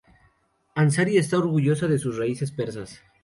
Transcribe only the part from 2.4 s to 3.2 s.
persas.